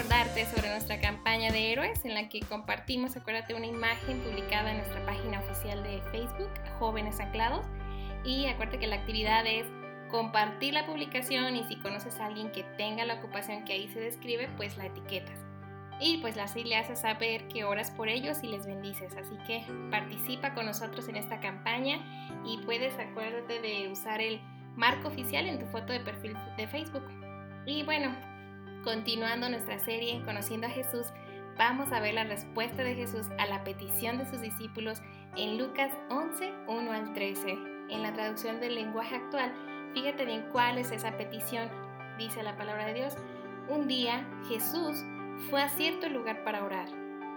[0.00, 4.78] Recordarte sobre nuestra campaña de héroes en la que compartimos, acuérdate, una imagen publicada en
[4.78, 7.66] nuestra página oficial de Facebook, Jóvenes Anclados.
[8.24, 9.66] Y acuérdate que la actividad es
[10.10, 14.00] compartir la publicación y si conoces a alguien que tenga la ocupación que ahí se
[14.00, 15.38] describe, pues la etiquetas.
[16.00, 19.14] Y pues así le haces saber que oras por ellos y les bendices.
[19.18, 21.98] Así que participa con nosotros en esta campaña
[22.46, 24.40] y puedes acuérdate de usar el
[24.76, 27.04] marco oficial en tu foto de perfil de Facebook.
[27.66, 28.29] Y bueno,
[28.84, 31.12] Continuando nuestra serie Conociendo a Jesús,
[31.58, 35.02] vamos a ver la respuesta de Jesús a la petición de sus discípulos
[35.36, 37.58] en Lucas 11, 1 al 13.
[37.90, 39.52] En la traducción del lenguaje actual,
[39.92, 41.68] fíjate bien cuál es esa petición.
[42.16, 43.16] Dice la palabra de Dios,
[43.68, 45.04] un día Jesús
[45.50, 46.88] fue a cierto lugar para orar.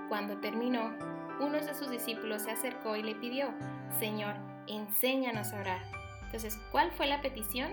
[0.07, 0.94] Cuando terminó,
[1.41, 3.53] uno de sus discípulos se acercó y le pidió,
[4.00, 4.35] Señor,
[4.67, 5.81] enséñanos a orar.
[6.23, 7.72] Entonces, ¿cuál fue la petición?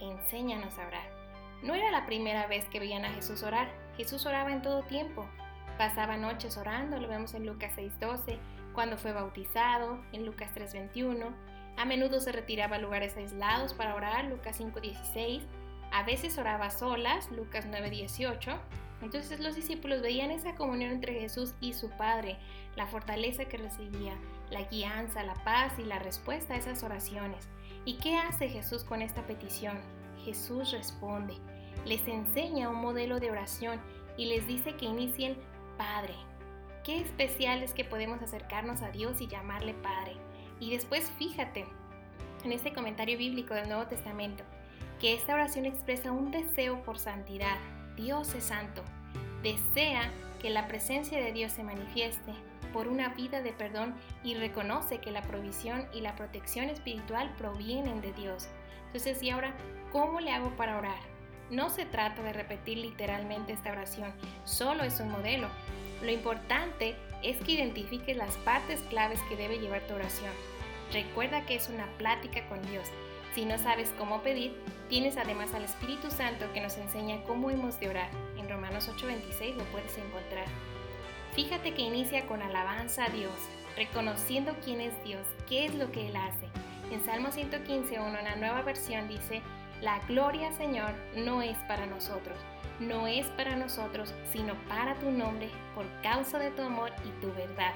[0.00, 1.15] Enséñanos a orar.
[1.62, 3.68] No era la primera vez que veían a Jesús orar.
[3.96, 5.26] Jesús oraba en todo tiempo.
[5.78, 8.38] Pasaba noches orando, lo vemos en Lucas 6:12,
[8.72, 11.34] cuando fue bautizado, en Lucas 3:21.
[11.76, 15.46] A menudo se retiraba a lugares aislados para orar, Lucas 5:16.
[15.92, 18.58] A veces oraba solas, Lucas 9:18.
[19.02, 22.38] Entonces los discípulos veían esa comunión entre Jesús y su Padre,
[22.76, 24.14] la fortaleza que recibía,
[24.50, 27.48] la guianza, la paz y la respuesta a esas oraciones.
[27.84, 29.78] ¿Y qué hace Jesús con esta petición?
[30.26, 31.34] Jesús responde,
[31.84, 33.80] les enseña un modelo de oración
[34.16, 35.36] y les dice que inicien
[35.78, 36.14] Padre.
[36.82, 40.16] Qué especial es que podemos acercarnos a Dios y llamarle Padre.
[40.58, 41.64] Y después fíjate
[42.44, 44.42] en este comentario bíblico del Nuevo Testamento
[44.98, 47.56] que esta oración expresa un deseo por santidad.
[47.96, 48.82] Dios es santo.
[49.44, 50.10] Desea
[50.40, 52.32] que la presencia de Dios se manifieste
[52.72, 58.00] por una vida de perdón y reconoce que la provisión y la protección espiritual provienen
[58.00, 58.48] de Dios.
[58.86, 59.54] Entonces, ¿y ahora
[59.92, 60.98] cómo le hago para orar?
[61.50, 64.12] No se trata de repetir literalmente esta oración,
[64.44, 65.48] solo es un modelo.
[66.02, 70.32] Lo importante es que identifiques las partes claves que debe llevar tu oración.
[70.92, 72.86] Recuerda que es una plática con Dios.
[73.34, 74.56] Si no sabes cómo pedir,
[74.88, 78.10] tienes además al Espíritu Santo que nos enseña cómo hemos de orar.
[78.38, 80.46] En Romanos 8:26 lo puedes encontrar.
[81.36, 83.34] Fíjate que inicia con alabanza a Dios,
[83.76, 86.48] reconociendo quién es Dios, qué es lo que Él hace.
[86.90, 89.42] En Salmo 115.1, en la nueva versión, dice,
[89.82, 92.38] La gloria, Señor, no es para nosotros,
[92.80, 97.30] no es para nosotros, sino para tu nombre, por causa de tu amor y tu
[97.34, 97.74] verdad.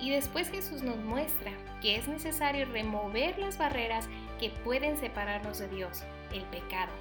[0.00, 1.50] Y después Jesús nos muestra
[1.82, 4.08] que es necesario remover las barreras
[4.38, 6.92] que pueden separarnos de Dios, el pecado.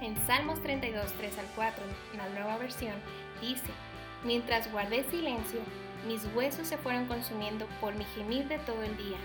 [0.00, 2.94] En Salmos 32, 3 al 4, en la nueva versión,
[3.40, 3.70] dice,
[4.24, 5.60] Mientras guardé silencio,
[6.06, 9.18] mis huesos se fueron consumiendo por mi gemir de todo el día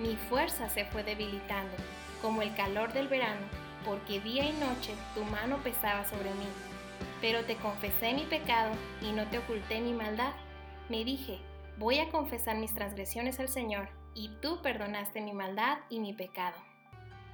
[0.00, 1.76] mi fuerza se fue debilitando,
[2.22, 3.46] como el calor del verano,
[3.84, 6.46] porque día y noche tu mano pesaba sobre mí.
[7.20, 8.72] Pero te confesé mi pecado
[9.02, 10.32] y no te oculté mi maldad.
[10.88, 11.38] Me dije,
[11.76, 16.56] voy a confesar mis transgresiones al Señor, y tú perdonaste mi maldad y mi pecado.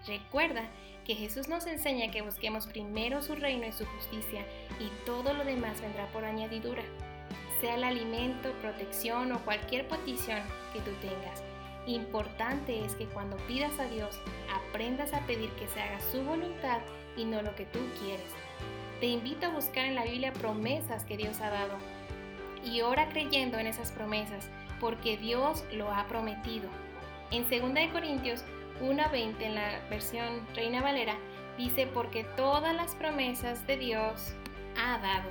[0.04, 0.64] Recuerda
[1.06, 4.44] que Jesús nos enseña que busquemos primero su reino y su justicia,
[4.80, 6.82] y todo lo demás vendrá por añadidura,
[7.60, 10.40] sea el alimento, protección o cualquier petición
[10.72, 11.44] que tú tengas.
[11.86, 14.18] Importante es que cuando pidas a Dios,
[14.52, 16.80] aprendas a pedir que se haga su voluntad
[17.16, 18.26] y no lo que tú quieres.
[18.98, 21.76] Te invito a buscar en la Biblia promesas que Dios ha dado
[22.64, 24.50] y ora creyendo en esas promesas,
[24.80, 26.68] porque Dios lo ha prometido.
[27.30, 28.44] En 2 Corintios
[28.80, 31.16] 1:20 en la versión Reina Valera
[31.56, 34.34] dice porque todas las promesas de Dios
[34.78, 35.30] ha dado.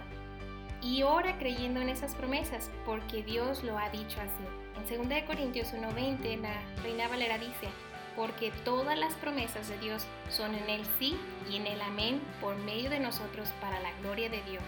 [0.81, 4.94] Y ora creyendo en esas promesas, porque Dios lo ha dicho así.
[4.94, 7.69] En 2 Corintios 1:20 la Reina Valera dice,
[8.16, 11.17] porque todas las promesas de Dios son en el sí
[11.50, 14.63] y en el amén por medio de nosotros para la gloria de Dios.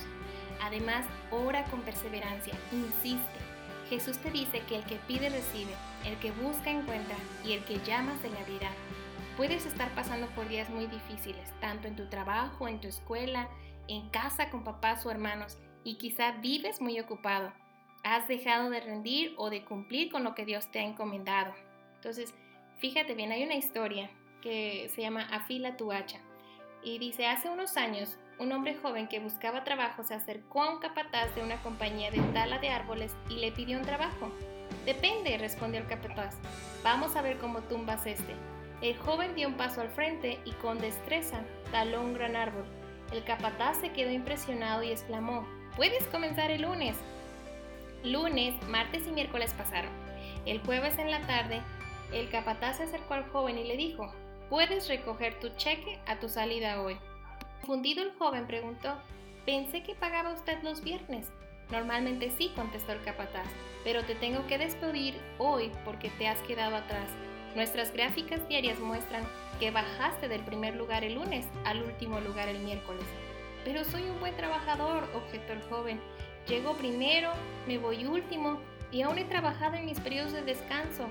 [0.62, 3.47] Además, ora con perseverancia, insiste.
[3.90, 5.74] Jesús te dice que el que pide recibe,
[6.06, 8.72] el que busca encuentra y el que llama se le abrirá.
[9.38, 13.48] Puedes estar pasando por días muy difíciles, tanto en tu trabajo, en tu escuela,
[13.88, 17.54] en casa con papás o hermanos, y quizá vives muy ocupado
[18.04, 21.54] has dejado de rendir o de cumplir con lo que Dios te ha encomendado.
[21.96, 22.34] Entonces,
[22.80, 24.10] fíjate bien, hay una historia
[24.42, 26.20] que se llama Afila tu hacha.
[26.84, 30.80] Y dice, hace unos años, un hombre joven que buscaba trabajo se acercó a un
[30.80, 34.32] capataz de una compañía de tala de árboles y le pidió un trabajo.
[34.86, 36.36] Depende, respondió el capataz.
[36.84, 38.36] Vamos a ver cómo tumbas este.
[38.82, 41.42] El joven dio un paso al frente y con destreza
[41.72, 42.66] taló un gran árbol.
[43.12, 46.96] El capataz se quedó impresionado y exclamó, Puedes comenzar el lunes.
[48.04, 49.92] Lunes, martes y miércoles pasaron.
[50.46, 51.62] El jueves en la tarde,
[52.14, 54.12] el capataz se acercó al joven y le dijo,
[54.50, 56.98] puedes recoger tu cheque a tu salida hoy.
[57.68, 58.96] Confundido el joven preguntó,
[59.46, 61.30] Pensé que pagaba usted los viernes.
[61.70, 63.46] Normalmente sí, contestó el capataz,
[63.84, 67.10] pero te tengo que despedir hoy porque te has quedado atrás.
[67.56, 69.26] Nuestras gráficas diarias muestran
[69.60, 73.04] que bajaste del primer lugar el lunes al último lugar el miércoles.
[73.66, 76.00] Pero soy un buen trabajador, objetó el joven.
[76.48, 77.34] Llego primero,
[77.68, 78.62] me voy último
[78.94, 81.06] y aún he trabajado en mis periodos de descanso.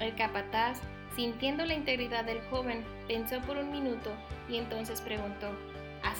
[0.00, 0.80] El capataz,
[1.14, 4.10] sintiendo la integridad del joven, pensó por un minuto
[4.48, 5.50] y entonces preguntó,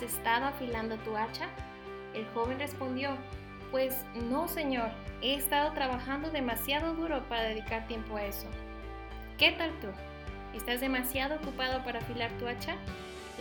[0.03, 1.47] ¿Has estado afilando tu hacha?
[2.13, 3.17] El joven respondió,
[3.71, 4.91] Pues no, señor,
[5.21, 8.49] he estado trabajando demasiado duro para dedicar tiempo a eso.
[9.39, 9.87] ¿Qué tal tú?
[10.57, 12.75] ¿Estás demasiado ocupado para afilar tu hacha?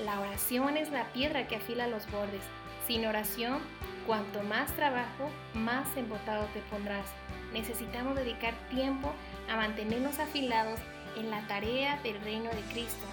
[0.06, 2.44] La oración es la piedra que afila los bordes.
[2.86, 3.58] Sin oración,
[4.06, 7.08] cuanto más trabajo, más embotado te pondrás.
[7.54, 9.12] Necesitamos dedicar tiempo
[9.50, 10.80] a mantenernos afilados
[11.18, 13.08] en la tarea del reino de Cristo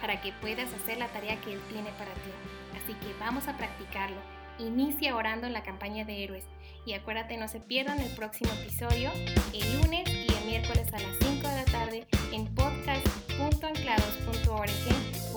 [0.00, 2.57] para que puedas hacer la tarea que Él tiene para ti.
[2.88, 4.16] Así que vamos a practicarlo.
[4.58, 6.46] Inicia orando en la campaña de héroes.
[6.86, 9.10] Y acuérdate, no se pierdan el próximo episodio
[9.52, 15.27] el lunes y el miércoles a las 5 de la tarde en podcast.anclados.org